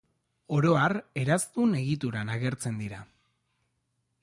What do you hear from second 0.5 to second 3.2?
Oro har, eraztun egituran agertzen dira.